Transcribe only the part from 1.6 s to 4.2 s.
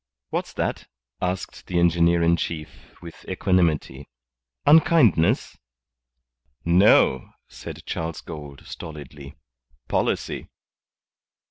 the engineer in chief, with equanimity.